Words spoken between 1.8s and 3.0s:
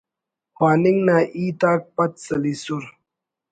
پد سلیسر